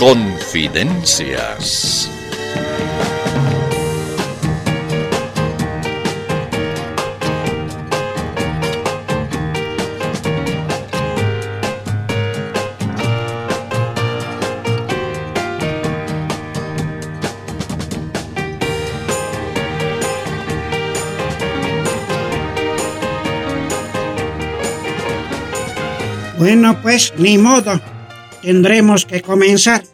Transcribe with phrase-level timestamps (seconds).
[0.00, 2.08] Confidencias.
[26.38, 27.89] Bueno, pues ni modo.
[28.50, 29.84] Tendremos que comenzar.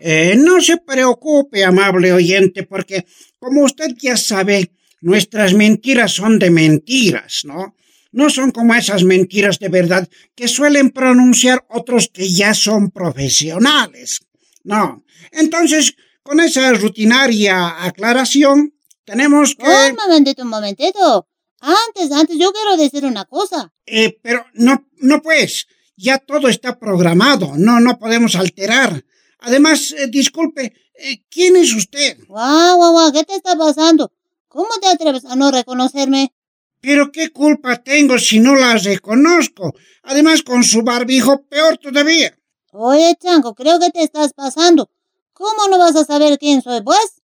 [0.00, 3.04] Eh, no se preocupe, amable oyente, porque
[3.38, 4.72] como usted ya sabe,
[5.02, 7.76] nuestras mentiras son de mentiras, ¿no?
[8.12, 14.20] No son como esas mentiras de verdad que suelen pronunciar otros que ya son profesionales.
[14.64, 15.04] No.
[15.30, 18.72] Entonces, con esa rutinaria aclaración,
[19.04, 19.64] tenemos que...
[19.64, 21.28] Un momentito, un momentito.
[21.60, 23.70] Antes, antes, yo quiero decir una cosa.
[23.84, 25.66] Eh, pero no, no pues
[25.98, 29.04] ya todo está programado, no, no podemos alterar.
[29.40, 32.18] Además, eh, disculpe, eh, ¿quién es usted?
[32.28, 34.12] Guau, guau, guau, ¿qué te está pasando?
[34.46, 36.32] ¿Cómo te atreves a no reconocerme?
[36.80, 39.74] Pero qué culpa tengo si no la reconozco.
[40.04, 42.38] Además, con su barbijo, peor todavía.
[42.72, 44.88] Oye, Chanco, creo que te estás pasando.
[45.32, 47.22] ¿Cómo no vas a saber quién soy, pues?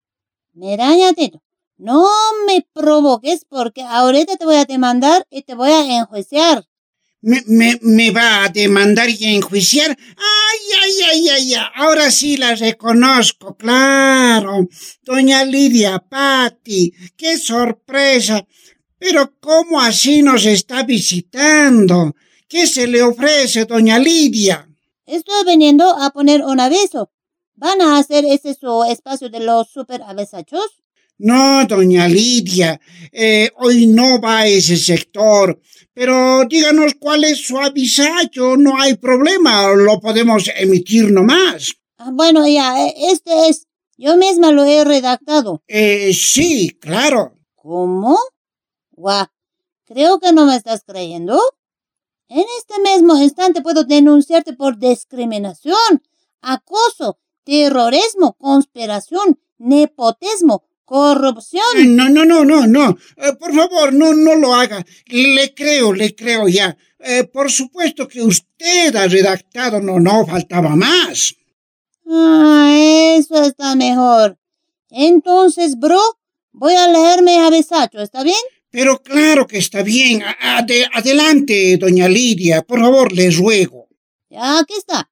[1.14, 1.42] Tito.
[1.76, 2.08] no
[2.46, 6.66] me provoques porque ahorita te voy a demandar y te voy a enjuiciar.
[7.22, 9.90] Me, me, me, va a demandar y enjuiciar.
[9.90, 14.68] Ay, ay, ay, ay, ay, ahora sí la reconozco, claro.
[15.02, 18.44] Doña Lidia Patti, qué sorpresa.
[18.98, 22.14] Pero ¿cómo así nos está visitando?
[22.48, 24.68] ¿Qué se le ofrece, doña Lidia?
[25.06, 27.10] Estoy viniendo a poner un aviso.
[27.54, 30.81] ¿Van a hacer ese su espacio de los super avesachos?
[31.24, 32.80] No, doña Lidia,
[33.12, 35.60] eh, hoy no va a ese sector.
[35.94, 41.74] Pero díganos cuál es su avisayo, no hay problema, lo podemos emitir nomás.
[41.98, 43.68] Ah, bueno, ya, e, este es.
[43.96, 45.62] Yo misma lo he redactado.
[45.68, 47.34] Eh, sí, claro.
[47.54, 48.18] ¿Cómo?
[48.90, 49.26] Guau,
[49.84, 51.40] creo que no me estás creyendo.
[52.26, 56.02] En este mismo instante puedo denunciarte por discriminación,
[56.40, 61.96] acoso, terrorismo, conspiración, nepotismo, corrupción.
[61.96, 62.98] No, no, no, no, no.
[63.16, 64.84] Eh, por favor, no, no lo haga.
[65.06, 66.76] Le creo, le creo ya.
[66.98, 71.34] Eh, por supuesto que usted ha redactado, no, no, faltaba más.
[72.06, 72.70] Ah,
[73.16, 74.36] eso está mejor.
[74.90, 75.98] Entonces, bro,
[76.52, 78.44] voy a leerme a Besacho, ¿está bien?
[78.70, 80.22] Pero claro que está bien.
[80.92, 82.60] adelante, doña Lidia.
[82.60, 83.88] Por favor, le ruego.
[84.28, 85.10] Ya, aquí está.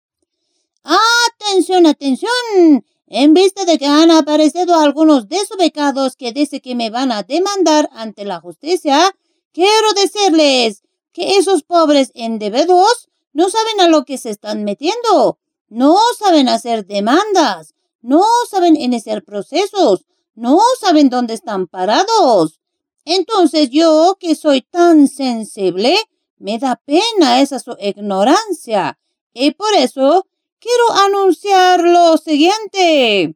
[0.84, 2.84] Atención, atención.
[3.12, 7.90] En vista de que han aparecido algunos desubicados que dicen que me van a demandar
[7.92, 9.16] ante la justicia,
[9.52, 15.98] quiero decirles que esos pobres individuos no saben a lo que se están metiendo, no
[16.16, 20.06] saben hacer demandas, no saben iniciar procesos,
[20.36, 22.60] no saben dónde están parados.
[23.04, 25.96] Entonces yo, que soy tan sensible,
[26.38, 29.00] me da pena esa su ignorancia.
[29.34, 30.28] Y por eso
[30.60, 33.34] quiero anunciar lo siguiente.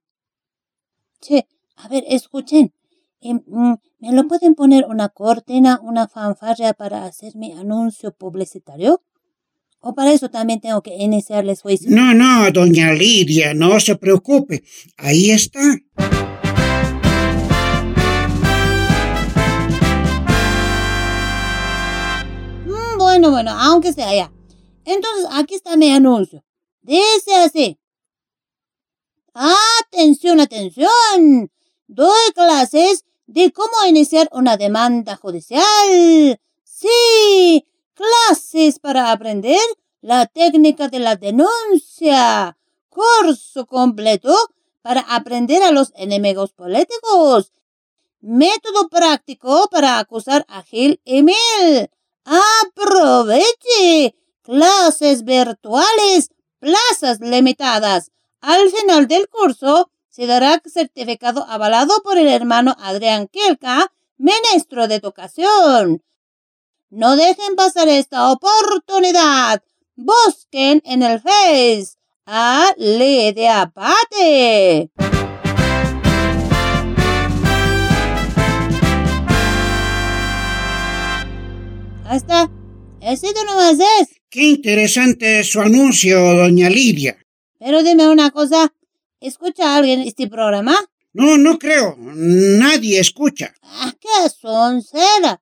[1.21, 1.47] Che,
[1.77, 2.73] a ver, escuchen.
[3.21, 9.03] Em, mm, ¿Me lo pueden poner una cortina, una fanfarria para hacer mi anuncio publicitario?
[9.81, 11.89] ¿O para eso también tengo que iniciarles juicio?
[11.91, 14.63] No, no, doña Lidia, no se preocupe.
[14.99, 15.61] Ahí está.
[22.67, 24.33] Mm, bueno, bueno, aunque sea ya.
[24.85, 26.45] Entonces, aquí está mi anuncio.
[26.85, 27.79] Dice así.
[29.33, 31.51] Atención, atención.
[31.87, 36.39] Doy clases de cómo iniciar una demanda judicial.
[36.63, 39.59] Sí, clases para aprender
[40.03, 42.59] la técnica de la denuncia.
[42.91, 44.37] Curso completo
[44.83, 47.51] para aprender a los enemigos políticos.
[48.21, 51.91] Método práctico para acusar a Gil y Mil.
[52.25, 56.29] Aproveche clases virtuales
[56.65, 58.11] plazas limitadas.
[58.41, 64.95] Al final del curso se dará certificado avalado por el hermano Adrián Kielka, ministro de
[64.95, 66.03] Educación.
[66.89, 69.63] No dejen pasar esta oportunidad.
[69.95, 74.91] Busquen en el Face a Lidia Pate.
[82.07, 82.51] Hasta.
[83.01, 84.24] Ese no es.
[84.35, 87.17] Qué interesante su anuncio, doña Lidia.
[87.61, 88.75] Pero dime una cosa,
[89.21, 90.77] ¿escucha alguien este programa?
[91.13, 91.95] No, no creo.
[91.97, 93.55] Nadie escucha.
[93.63, 95.41] Ah, qué soncera.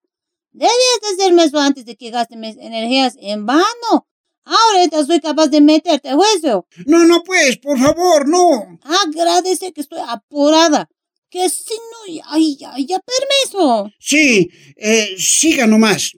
[0.53, 4.07] Debías decirme eso antes de que gaste mis energías en vano.
[4.45, 6.67] Ahorita soy capaz de meterte a juicio.
[6.85, 8.79] No, no, pues, por favor, no.
[9.07, 10.91] Agradece que estoy apurada.
[11.31, 12.25] Que si no, ya,
[12.59, 13.91] ya, ya, permiso.
[13.99, 16.13] Sí, eh, siga nomás.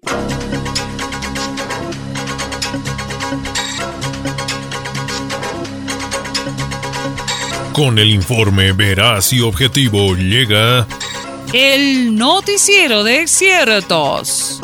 [7.74, 10.86] Con el informe veraz y objetivo llega
[11.52, 14.60] el noticiero de ciertos.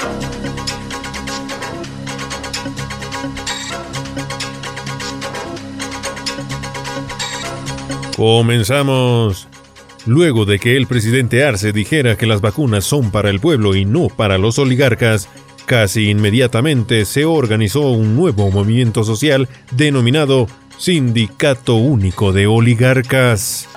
[8.17, 9.49] Comenzamos.
[10.07, 13.85] Luego de que el presidente Arce dijera que las vacunas son para el pueblo y
[13.85, 15.29] no para los oligarcas,
[15.67, 20.47] casi inmediatamente se organizó un nuevo movimiento social denominado
[20.81, 23.69] Sindicato Único de Oligarcas.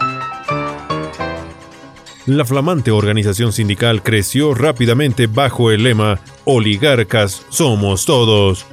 [2.25, 8.65] La flamante organización sindical creció rápidamente bajo el lema Oligarcas somos todos,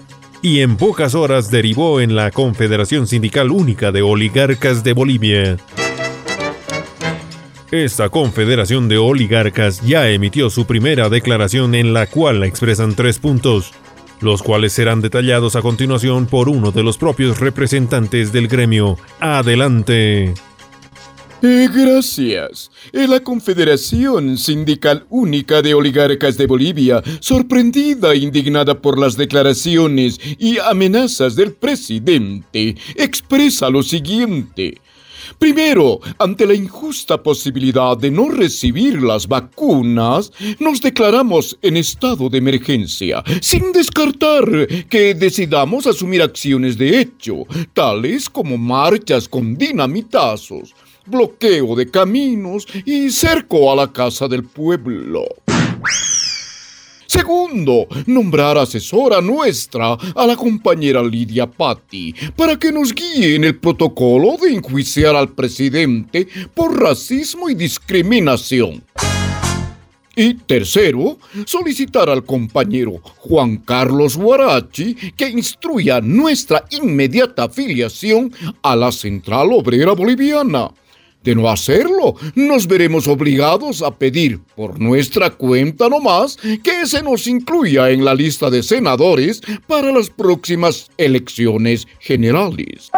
[0.42, 5.56] y en pocas horas derivó en la Confederación Sindical Única de Oligarcas de Bolivia.
[7.72, 13.72] Esta confederación de oligarcas ya emitió su primera declaración en la cual expresan tres puntos,
[14.20, 18.98] los cuales serán detallados a continuación por uno de los propios representantes del gremio.
[19.20, 20.34] Adelante.
[21.42, 22.70] Eh, gracias.
[22.92, 30.20] Eh, la Confederación Sindical Única de Oligarcas de Bolivia, sorprendida e indignada por las declaraciones
[30.38, 34.82] y amenazas del presidente, expresa lo siguiente.
[35.38, 42.38] Primero, ante la injusta posibilidad de no recibir las vacunas, nos declaramos en estado de
[42.38, 44.44] emergencia, sin descartar
[44.88, 50.74] que decidamos asumir acciones de hecho, tales como marchas con dinamitazos,
[51.06, 55.24] bloqueo de caminos y cerco a la casa del pueblo.
[57.10, 63.58] Segundo, nombrar asesora nuestra a la compañera Lidia Patti para que nos guíe en el
[63.58, 68.84] protocolo de enjuiciar al presidente por racismo y discriminación.
[70.14, 78.92] Y tercero, solicitar al compañero Juan Carlos Guarachi que instruya nuestra inmediata afiliación a la
[78.92, 80.70] Central Obrera Boliviana.
[81.22, 87.26] De no hacerlo, nos veremos obligados a pedir por nuestra cuenta nomás que se nos
[87.26, 92.90] incluya en la lista de senadores para las próximas elecciones generales.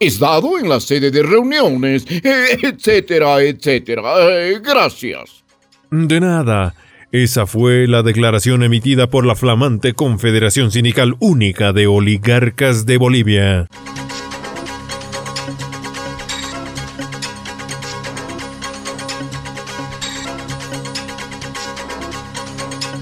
[0.00, 4.02] Es dado en la sede de reuniones, etcétera, etcétera.
[4.30, 5.44] Eh, gracias.
[5.90, 6.74] De nada.
[7.10, 13.66] Esa fue la declaración emitida por la flamante Confederación Sindical Única de Oligarcas de Bolivia.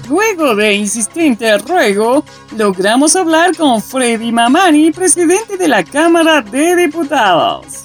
[0.09, 2.23] Luego de insistente ruego,
[2.55, 7.83] logramos hablar con Freddy Mamani, presidente de la Cámara de Diputados.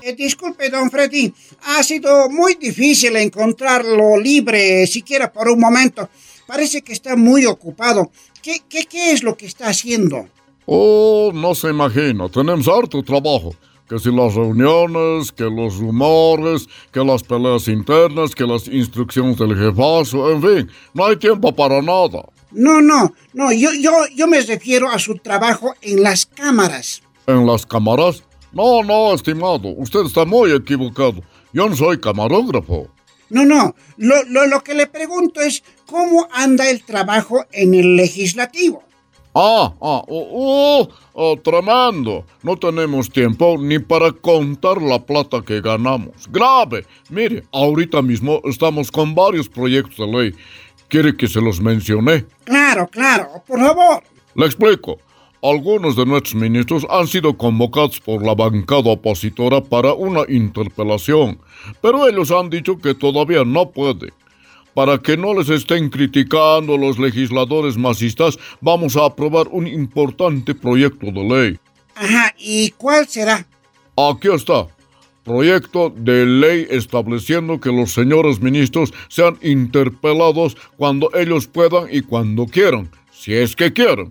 [0.00, 1.34] Eh, disculpe, don Freddy,
[1.64, 6.08] ha sido muy difícil encontrarlo libre, siquiera por un momento.
[6.46, 8.10] Parece que está muy ocupado.
[8.40, 10.28] ¿Qué, qué, qué es lo que está haciendo?
[10.64, 13.54] Oh, no se imagina, tenemos harto trabajo
[13.88, 19.56] que si las reuniones, que los rumores, que las peleas internas, que las instrucciones del
[19.56, 22.24] jefazo, en fin, no hay tiempo para nada.
[22.50, 27.02] No, no, no, yo, yo, yo me refiero a su trabajo en las cámaras.
[27.26, 28.22] ¿En las cámaras?
[28.52, 31.22] No, no, estimado, usted está muy equivocado.
[31.52, 32.88] Yo no soy camarógrafo.
[33.28, 37.96] No, no, lo, lo, lo que le pregunto es cómo anda el trabajo en el
[37.96, 38.85] legislativo.
[39.38, 42.24] Ah, ah, oh, oh, oh, tremendo.
[42.42, 46.26] No tenemos tiempo ni para contar la plata que ganamos.
[46.30, 46.86] Grave.
[47.10, 50.34] Mire, ahorita mismo estamos con varios proyectos de ley.
[50.88, 52.24] ¿Quiere que se los mencione?
[52.44, 54.02] Claro, claro, por favor.
[54.36, 54.96] Le explico.
[55.42, 61.38] Algunos de nuestros ministros han sido convocados por la bancada opositora para una interpelación,
[61.82, 64.14] pero ellos han dicho que todavía no puede.
[64.76, 71.06] Para que no les estén criticando los legisladores masistas, vamos a aprobar un importante proyecto
[71.06, 71.58] de ley.
[71.94, 73.46] Ajá, ¿y cuál será?
[73.96, 74.66] Aquí está.
[75.24, 82.44] Proyecto de ley estableciendo que los señores ministros sean interpelados cuando ellos puedan y cuando
[82.44, 84.10] quieran, si es que quieren.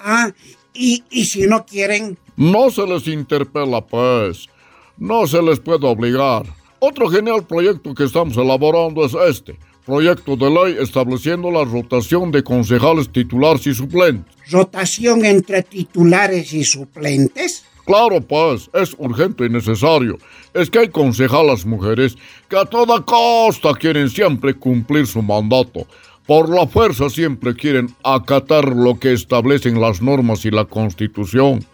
[0.00, 0.32] Ah,
[0.72, 2.16] ¿y, y si no quieren?
[2.36, 4.48] No se les interpela, pues.
[4.96, 6.46] No se les puede obligar.
[6.78, 9.58] Otro genial proyecto que estamos elaborando es este.
[9.86, 14.34] Proyecto de ley estableciendo la rotación de concejales titulares y suplentes.
[14.50, 17.64] ¿Rotación entre titulares y suplentes?
[17.86, 20.18] Claro, pues, es urgente y necesario.
[20.52, 22.16] Es que hay concejalas mujeres
[22.48, 25.86] que a toda costa quieren siempre cumplir su mandato.
[26.26, 31.64] por la fuerza siempre quieren acatar lo que establecen las normas y la Constitución.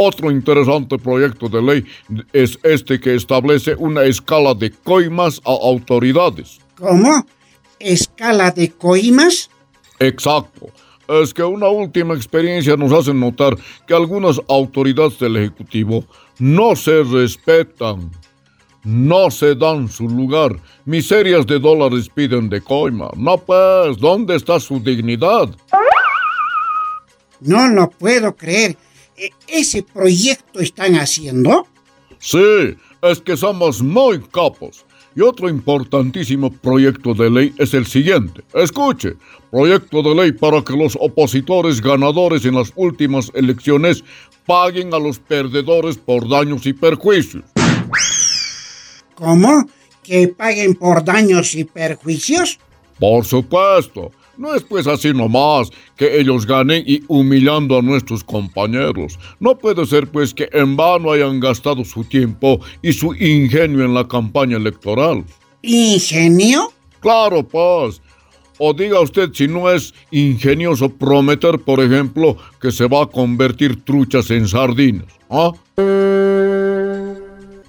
[0.00, 1.84] Otro interesante proyecto de ley
[2.32, 6.60] es este que establece una escala de coimas a autoridades.
[6.76, 7.26] ¿Cómo?
[7.80, 9.50] ¿Escala de coimas?
[9.98, 10.68] Exacto.
[11.08, 13.56] Es que una última experiencia nos hace notar
[13.88, 16.04] que algunas autoridades del Ejecutivo
[16.38, 18.12] no se respetan,
[18.84, 20.60] no se dan su lugar.
[20.84, 23.10] Miserias de dólares piden de coima.
[23.16, 25.48] No, pues, ¿dónde está su dignidad?
[27.40, 28.76] No lo puedo creer.
[29.18, 31.66] ¿E- ¿Ese proyecto están haciendo?
[32.18, 34.84] Sí, es que somos muy capos.
[35.16, 38.42] Y otro importantísimo proyecto de ley es el siguiente.
[38.54, 39.14] Escuche,
[39.50, 44.04] proyecto de ley para que los opositores ganadores en las últimas elecciones
[44.46, 47.42] paguen a los perdedores por daños y perjuicios.
[49.14, 49.68] ¿Cómo?
[50.02, 52.58] ¿Que paguen por daños y perjuicios?
[52.98, 54.12] Por supuesto.
[54.38, 59.18] No es pues así nomás que ellos ganen y humillando a nuestros compañeros.
[59.40, 63.94] No puede ser pues que en vano hayan gastado su tiempo y su ingenio en
[63.94, 65.24] la campaña electoral.
[65.62, 66.72] ¿Ingenio?
[67.00, 68.00] Claro, pues.
[68.58, 73.84] O diga usted si no es ingenioso prometer, por ejemplo, que se va a convertir
[73.84, 75.06] truchas en sardinas.
[75.30, 75.52] ¿Ah?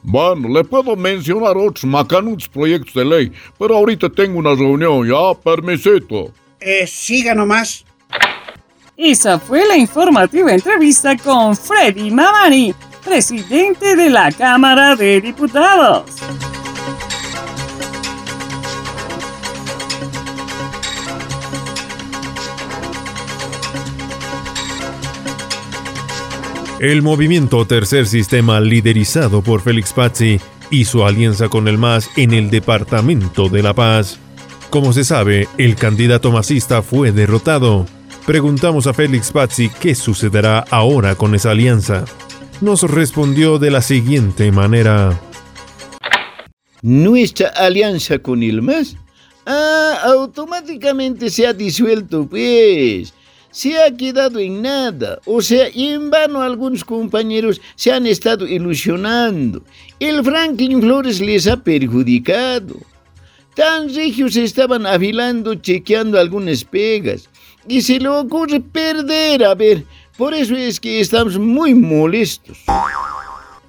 [0.04, 5.40] Bueno, le puedo mencionar otros macanuts proyectos de ley, pero ahorita tengo una reunión, ya,
[5.44, 6.32] permisito.
[6.60, 7.86] Eh, siga nomás.
[8.98, 16.04] Esa fue la informativa entrevista con Freddy Mamani, presidente de la Cámara de Diputados.
[26.80, 30.40] El movimiento Tercer Sistema, liderizado por Félix Pazzi,
[30.72, 34.18] hizo alianza con el MAS en el Departamento de La Paz.
[34.70, 37.88] Como se sabe, el candidato masista fue derrotado.
[38.28, 42.06] Preguntamos a Félix Pazzi qué sucederá ahora con esa alianza.
[42.62, 45.20] Nos respondió de la siguiente manera.
[46.84, 48.96] Nuestra alianza con el MAS
[49.48, 53.12] ah, automáticamente se ha disuelto, pues.
[53.50, 55.20] Se ha quedado en nada.
[55.26, 59.64] O sea, en vano algunos compañeros se han estado ilusionando.
[60.00, 62.76] El Franklin Flores les ha perjudicado.
[63.60, 67.28] Tan regios estaban afilando, chequeando algunas pegas.
[67.68, 69.84] Y se le ocurre perder, a ver.
[70.18, 72.58] Por eso es que estamos muy molestos.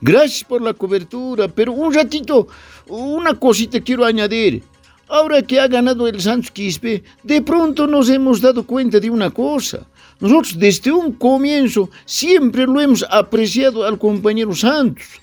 [0.01, 2.47] Gracias por la cobertura, pero un ratito,
[2.87, 4.63] una cosita quiero añadir.
[5.09, 9.31] Ahora que ha ganado el Santos Quispe, de pronto nos hemos dado cuenta de una
[9.31, 9.85] cosa.
[10.21, 15.21] Nosotros desde un comienzo siempre lo hemos apreciado al compañero Santos.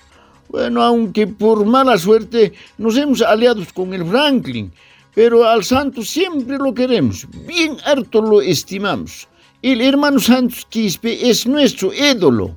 [0.48, 4.72] Bueno, aunque por mala suerte nos hemos aliado con el Franklin,
[5.14, 9.28] pero al Santos siempre lo queremos, bien harto lo estimamos.
[9.60, 12.54] El hermano Santos Quispe es nuestro ídolo.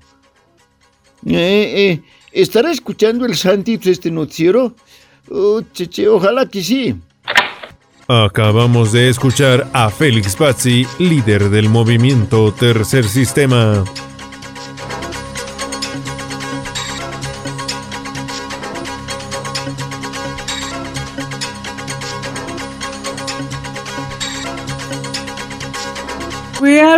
[1.26, 4.76] Eh, eh, ¿Estará escuchando el Santito este noticiero?
[5.30, 6.96] Oh, che, che, ojalá que sí.
[8.08, 13.84] Acabamos de escuchar a Félix Pazzi, líder del movimiento Tercer Sistema.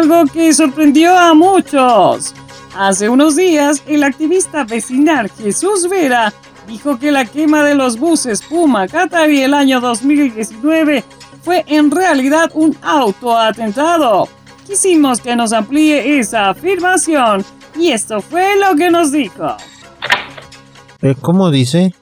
[0.04, 2.34] Algo que sorprendió a muchos.
[2.78, 6.34] Hace unos días, el activista vecinal Jesús Vera
[6.68, 11.06] dijo que la quema de los buses Puma Qatari el año 2019
[11.42, 14.28] fue en realidad un autoatentado.
[14.68, 17.46] Quisimos que nos amplíe esa afirmación
[17.80, 19.56] y esto fue lo que nos dijo.
[21.02, 21.96] Eh, ¿Cómo dice?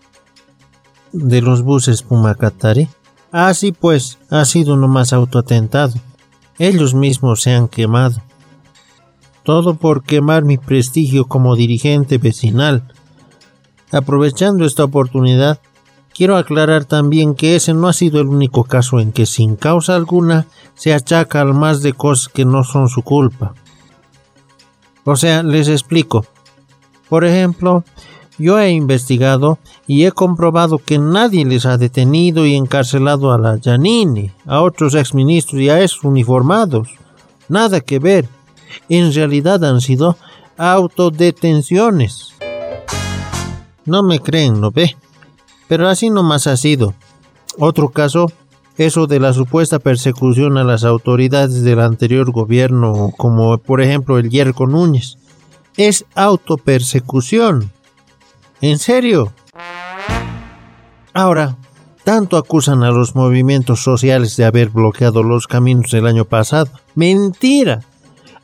[1.12, 2.88] De los buses Pumacatari.
[3.32, 5.94] Ah, sí, pues, ha sido nomás autoatentado.
[6.64, 8.22] Ellos mismos se han quemado.
[9.42, 12.84] Todo por quemar mi prestigio como dirigente vecinal.
[13.92, 15.60] Aprovechando esta oportunidad,
[16.14, 19.96] quiero aclarar también que ese no ha sido el único caso en que sin causa
[19.96, 23.56] alguna se achaca al más de cosas que no son su culpa.
[25.04, 26.28] O sea, les explico.
[27.10, 27.84] Por ejemplo,
[28.42, 33.60] yo he investigado y he comprobado que nadie les ha detenido y encarcelado a la
[33.64, 36.90] Janini, a otros exministros y a esos uniformados.
[37.48, 38.28] Nada que ver.
[38.90, 40.18] En realidad han sido
[40.58, 42.34] autodetenciones.
[43.86, 44.96] No me creen, ¿no ve?
[45.68, 46.94] Pero así nomás ha sido.
[47.58, 48.32] Otro caso,
[48.78, 54.30] eso de la supuesta persecución a las autoridades del anterior gobierno, como por ejemplo el
[54.30, 55.18] Yerko Núñez,
[55.78, 57.72] es autopersecución.
[58.62, 59.34] ¿En serio?
[61.14, 61.58] Ahora,
[62.04, 66.70] tanto acusan a los movimientos sociales de haber bloqueado los caminos el año pasado.
[66.96, 67.82] Mentira.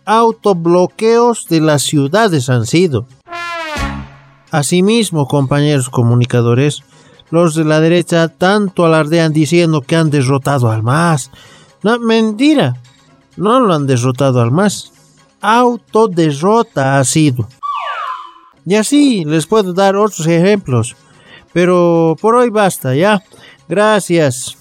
[0.05, 3.05] Autobloqueos de las ciudades han sido.
[4.51, 6.81] Asimismo, compañeros comunicadores,
[7.29, 11.29] los de la derecha tanto alardean diciendo que han derrotado al MAS.
[11.83, 12.81] No, mentira.
[13.35, 14.91] No lo han derrotado al MAS.
[15.41, 17.47] Autoderrota ha sido.
[18.67, 20.97] Y así les puedo dar otros ejemplos.
[21.53, 23.23] Pero por hoy basta, ¿ya?
[23.69, 24.57] Gracias.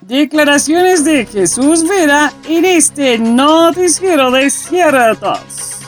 [0.00, 5.80] Declaraciones de Jesús Vera en este noticiero de ciertos.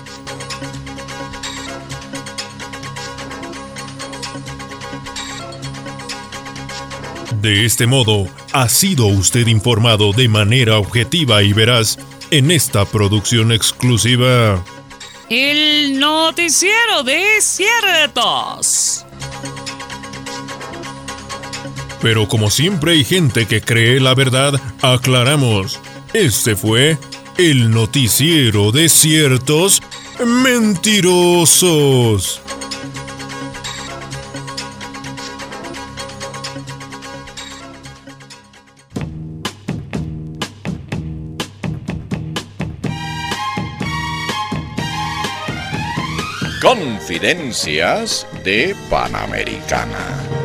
[7.41, 11.99] De este modo, ha sido usted informado de manera objetiva y veraz
[12.31, 14.63] en esta producción exclusiva.
[15.37, 19.05] El noticiero de ciertos.
[22.01, 25.81] Pero como siempre hay gente que cree la verdad, aclaramos.
[26.13, 26.99] Este fue
[27.37, 29.83] el noticiero de ciertos
[30.25, 32.41] mentirosos.
[47.15, 50.44] Confidencias de Panamericana.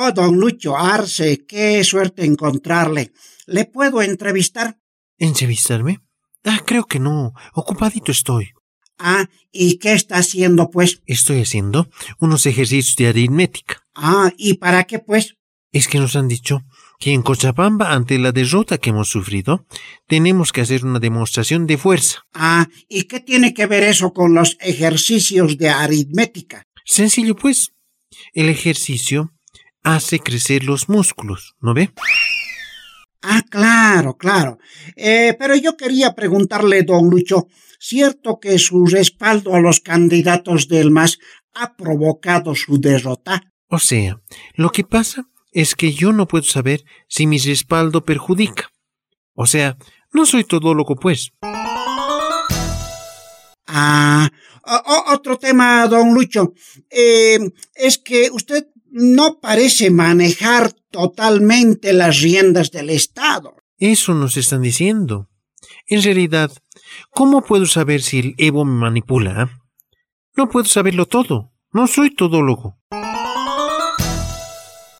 [0.00, 3.10] Oh, don Lucho Arce, qué suerte encontrarle.
[3.46, 4.78] ¿Le puedo entrevistar?
[5.18, 5.98] ¿Entrevistarme?
[6.44, 7.32] Ah, creo que no.
[7.52, 8.52] Ocupadito estoy.
[8.96, 11.02] Ah, ¿y qué está haciendo, pues?
[11.06, 11.88] Estoy haciendo
[12.20, 13.82] unos ejercicios de aritmética.
[13.96, 15.34] Ah, ¿y para qué, pues?
[15.72, 16.62] Es que nos han dicho
[17.00, 19.66] que en Cochabamba, ante la derrota que hemos sufrido,
[20.06, 22.22] tenemos que hacer una demostración de fuerza.
[22.32, 26.62] Ah, ¿y qué tiene que ver eso con los ejercicios de aritmética?
[26.84, 27.72] Sencillo, pues.
[28.32, 29.32] El ejercicio
[29.94, 31.90] hace crecer los músculos, ¿no ve?
[33.22, 34.58] Ah, claro, claro.
[34.96, 37.48] Eh, pero yo quería preguntarle, don Lucho,
[37.78, 41.18] ¿cierto que su respaldo a los candidatos del MAS
[41.54, 43.42] ha provocado su derrota?
[43.68, 44.20] O sea,
[44.54, 48.70] lo que pasa es que yo no puedo saber si mi respaldo perjudica.
[49.34, 49.76] O sea,
[50.12, 51.32] no soy todólogo, pues.
[53.66, 54.28] Ah,
[55.12, 56.52] otro tema, don Lucho.
[56.90, 57.38] Eh,
[57.74, 63.56] es que usted no parece manejar totalmente las riendas del Estado.
[63.78, 65.28] Eso nos están diciendo.
[65.86, 66.50] En realidad,
[67.10, 69.50] ¿cómo puedo saber si el Evo me manipula?
[70.36, 71.52] No puedo saberlo todo.
[71.72, 72.78] No soy todólogo.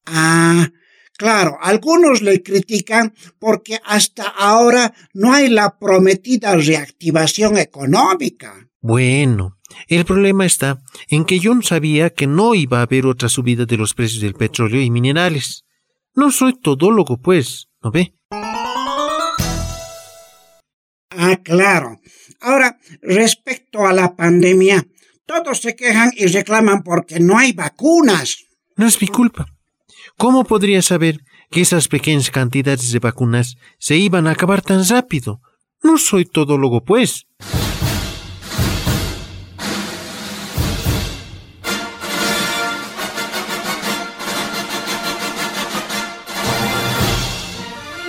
[0.07, 0.68] Ah,
[1.16, 8.68] claro, algunos le critican porque hasta ahora no hay la prometida reactivación económica.
[8.81, 13.28] Bueno, el problema está en que yo no sabía que no iba a haber otra
[13.28, 15.64] subida de los precios del petróleo y minerales.
[16.14, 18.14] No soy todólogo, pues, ¿no ve?
[21.11, 22.00] Ah, claro.
[22.40, 24.87] Ahora, respecto a la pandemia,
[25.26, 28.44] todos se quejan y reclaman porque no hay vacunas.
[28.76, 29.46] No es mi culpa.
[30.16, 35.40] ¿Cómo podría saber que esas pequeñas cantidades de vacunas se iban a acabar tan rápido?
[35.83, 37.26] No soy todólogo, pues.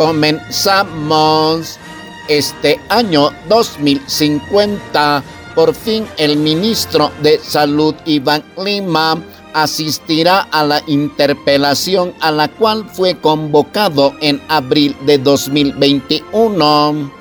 [0.00, 1.78] Comenzamos
[2.26, 5.22] este año 2050.
[5.54, 12.88] Por fin el ministro de Salud Iván Lima asistirá a la interpelación a la cual
[12.90, 17.19] fue convocado en abril de 2021.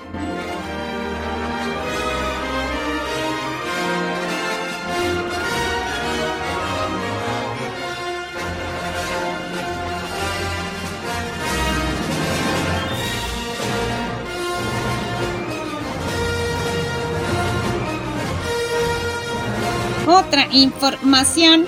[20.51, 21.65] Información.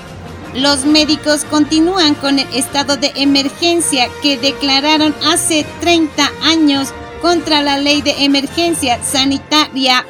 [0.53, 7.77] Los médicos continúan con el estado de emergencia que declararon hace 30 años contra la
[7.77, 10.05] ley de emergencia sanitaria.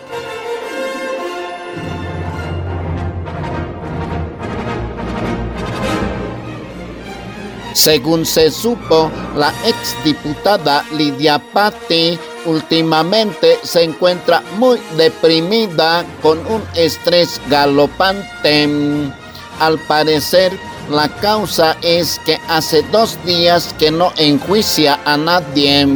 [7.73, 17.39] Según se supo, la exdiputada Lidia Patti últimamente se encuentra muy deprimida con un estrés
[17.49, 18.67] galopante.
[19.59, 20.51] Al parecer,
[20.89, 25.87] la causa es que hace dos días que no enjuicia a nadie.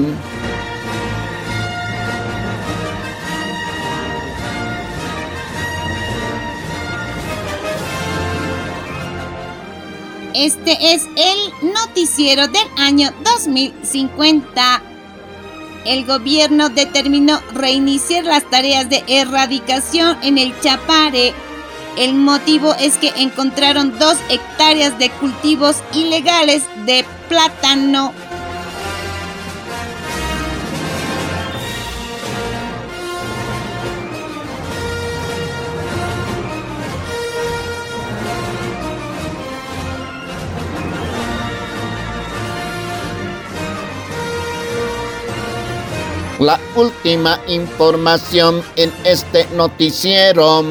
[10.34, 14.94] Este es el noticiero del año 2050.
[15.85, 21.33] El gobierno determinó reiniciar las tareas de erradicación en el Chapare.
[21.97, 28.13] El motivo es que encontraron dos hectáreas de cultivos ilegales de plátano.
[46.45, 50.63] La última información en este noticiero.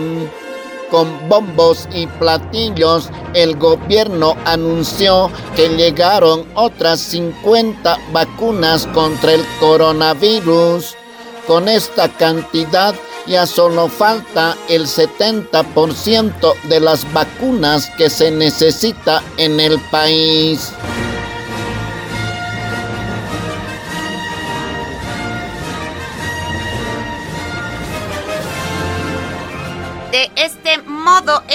[0.88, 10.94] Con bombos y platillos, el gobierno anunció que llegaron otras 50 vacunas contra el coronavirus.
[11.48, 12.94] Con esta cantidad
[13.26, 20.72] ya solo falta el 70% de las vacunas que se necesita en el país.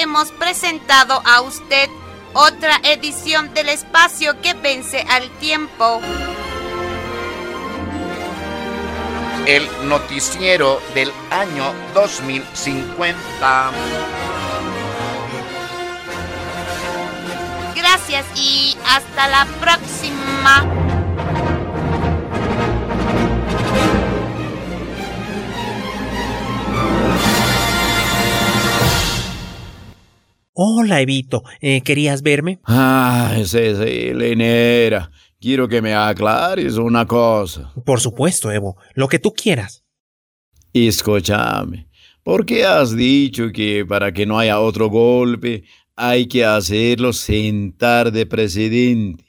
[0.10, 1.88] Hemos presentado a usted
[2.34, 6.02] otra edición del espacio que vence al tiempo.
[9.46, 13.72] El noticiero del año 2050.
[17.76, 20.79] Gracias y hasta la próxima.
[30.62, 31.44] Hola, Evito.
[31.62, 32.60] Eh, ¿Querías verme?
[32.66, 33.58] Ah, sí,
[34.14, 35.10] Lenera.
[35.40, 37.72] Quiero que me aclares una cosa.
[37.86, 38.76] Por supuesto, Evo.
[38.94, 39.86] Lo que tú quieras.
[40.74, 41.88] Escúchame.
[42.24, 45.64] ¿Por qué has dicho que para que no haya otro golpe
[45.96, 49.24] hay que hacerlo sentar de presidente?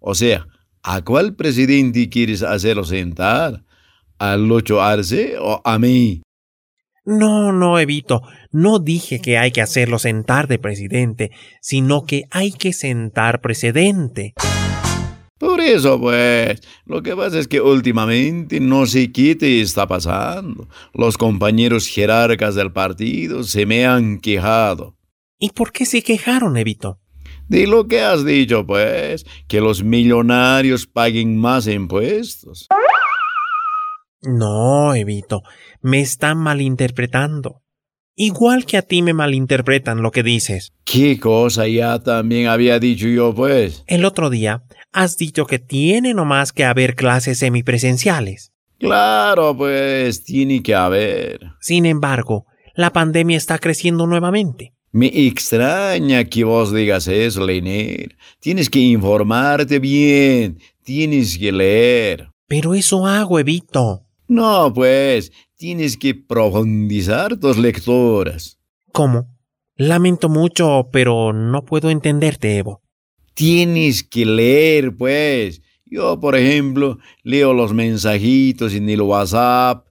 [0.00, 0.46] O sea,
[0.82, 3.64] ¿a cuál presidente quieres hacerlo sentar?
[4.18, 6.20] ¿Al Locho Arce o a mí?
[7.04, 8.22] No, no, Evito.
[8.50, 14.32] No dije que hay que hacerlo sentar de presidente, sino que hay que sentar precedente.
[15.38, 20.68] Por eso, pues, lo que pasa es que últimamente no sé qué te está pasando.
[20.94, 24.96] Los compañeros jerarcas del partido se me han quejado.
[25.38, 27.00] ¿Y por qué se quejaron, Evito?
[27.48, 32.66] De lo que has dicho, pues, que los millonarios paguen más impuestos.
[34.26, 35.42] No, Evito,
[35.80, 37.62] me están malinterpretando.
[38.16, 40.72] Igual que a ti me malinterpretan lo que dices.
[40.84, 43.82] ¿Qué cosa ya también había dicho yo, pues?
[43.86, 48.52] El otro día has dicho que tiene nomás que haber clases semipresenciales.
[48.78, 51.40] Claro, pues tiene que haber.
[51.60, 54.74] Sin embargo, la pandemia está creciendo nuevamente.
[54.92, 58.16] Me extraña que vos digas eso, Leiner.
[58.38, 62.28] Tienes que informarte bien, tienes que leer.
[62.46, 64.03] Pero eso hago, Evito.
[64.26, 68.58] No, pues, tienes que profundizar tus lecturas.
[68.92, 69.28] ¿Cómo?
[69.76, 72.80] Lamento mucho, pero no puedo entenderte, Evo.
[73.34, 75.60] Tienes que leer, pues.
[75.84, 79.86] Yo, por ejemplo, leo los mensajitos en el WhatsApp.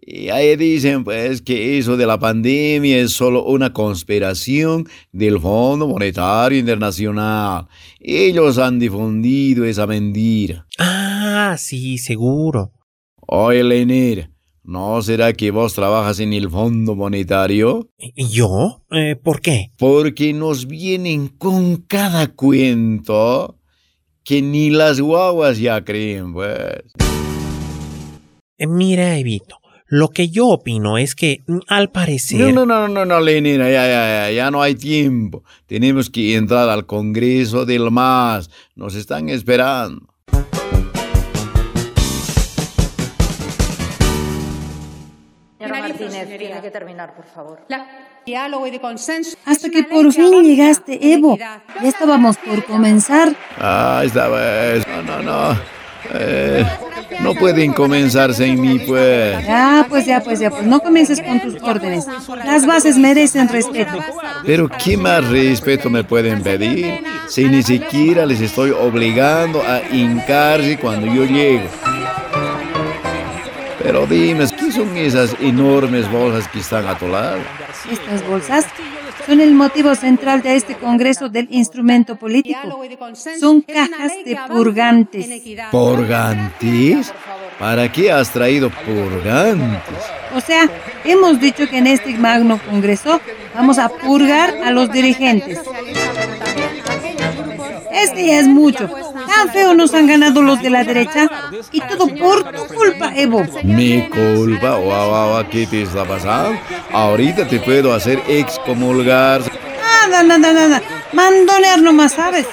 [0.00, 5.88] Y ahí dicen, pues, que eso de la pandemia es solo una conspiración del Fondo
[5.88, 7.66] Monetario Internacional.
[7.98, 10.66] Ellos han difundido esa mentira.
[10.78, 12.72] Ah, sí, seguro.
[13.26, 14.30] Oye, Leonir,
[14.62, 17.88] ¿no será que vos trabajas en el Fondo Monetario?
[18.14, 18.82] ¿Yo?
[18.90, 19.72] Eh, ¿Por qué?
[19.78, 23.58] Porque nos vienen con cada cuento
[24.24, 26.82] que ni las guaguas ya creen, pues.
[28.58, 29.56] Eh, mira, Evito,
[29.86, 32.40] lo que yo opino es que, mm, al parecer...
[32.40, 35.44] No, no, no, no, no, Lenina, ya, ya, ya, ya no hay tiempo.
[35.66, 38.50] Tenemos que entrar al Congreso del MAS.
[38.74, 40.13] Nos están esperando.
[46.26, 47.60] Tiene que terminar, por favor.
[48.24, 49.36] Diálogo y de consenso.
[49.44, 51.36] Hasta que por fin llegaste, Evo.
[51.36, 53.34] Ya estábamos por comenzar.
[53.58, 54.86] Ah, esta vez.
[54.86, 55.74] No, no, no.
[56.12, 56.64] Eh,
[57.20, 59.46] no pueden comenzar sin mí, pues.
[59.46, 62.06] Ya, pues ya, pues ya, pues no comiences con tus órdenes.
[62.44, 63.98] Las bases merecen respeto.
[64.44, 70.78] Pero ¿qué más respeto me pueden pedir si ni siquiera les estoy obligando a hincarse
[70.78, 71.64] cuando yo llego?
[73.84, 77.36] Pero dime, ¿qué son esas enormes bolsas que están a tu lado?
[77.92, 78.64] Estas bolsas
[79.26, 82.80] son el motivo central de este Congreso del Instrumento Político.
[83.38, 85.28] Son cajas de purgantes.
[85.70, 87.12] ¿Purgantes?
[87.58, 90.02] ¿Para qué has traído purgantes?
[90.34, 90.66] O sea,
[91.04, 93.20] hemos dicho que en este magno Congreso
[93.54, 95.60] vamos a purgar a los dirigentes.
[97.92, 98.88] Este ya es mucho.
[99.36, 101.28] Tan feo nos han ganado los de la derecha.
[101.72, 103.44] Y todo por tu culpa, Evo.
[103.62, 104.76] ¿Mi culpa?
[104.76, 106.58] Guau, guau, ¿qué te está pasando?
[106.92, 109.42] Ahorita te puedo hacer excomulgar.
[109.80, 110.82] Nada, nada, nada.
[111.12, 112.46] Mandonear nomás, ¿sabes?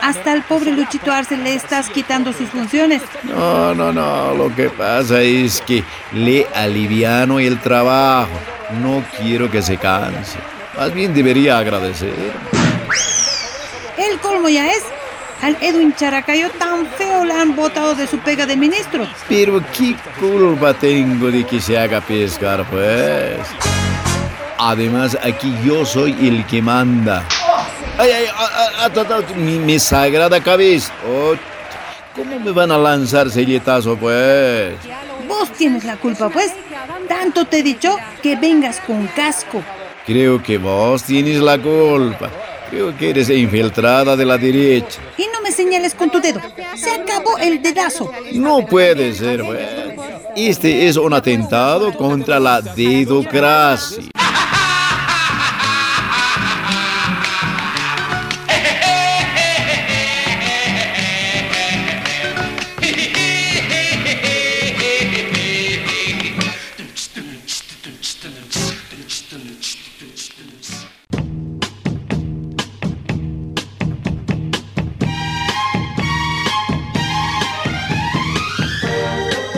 [0.00, 3.02] Hasta al pobre Luchito Arce le estás quitando sus funciones.
[3.22, 4.34] No, no, no.
[4.34, 8.32] Lo que pasa es que le aliviano el trabajo.
[8.82, 10.38] No quiero que se canse.
[10.76, 12.14] Más bien debería agradecer.
[13.96, 14.82] El colmo ya es.
[15.42, 19.06] Al Edwin Characayo tan feo le han votado de su pega de ministro.
[19.28, 23.38] Pero qué culpa tengo de que se haga pescar, pues.
[24.58, 27.24] Además, aquí yo soy el que manda.
[27.98, 30.92] Ay, ay, a, a, a, mi, mi, sagrada cabeza.
[31.06, 31.34] Oh,
[32.14, 34.74] ¿Cómo me van a lanzar selletazo, pues?
[35.28, 36.52] Vos tienes la culpa, pues.
[37.08, 39.62] Tanto te he dicho que vengas con casco.
[40.06, 42.30] Creo que vos tienes la culpa.
[42.74, 45.00] Creo que eres infiltrada de la derecha.
[45.16, 46.40] Y no me señales con tu dedo.
[46.74, 48.10] Se acabó el dedazo.
[48.32, 50.02] No puede ser, bueno.
[50.34, 54.02] Este es un atentado contra la dedocracia.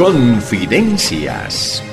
[0.00, 1.84] Confidencias